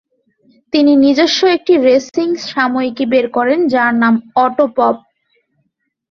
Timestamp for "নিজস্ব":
1.03-1.39